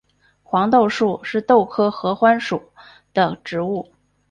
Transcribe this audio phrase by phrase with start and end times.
[0.41, 2.71] 黄豆树是豆科合欢属
[3.13, 3.91] 的植物。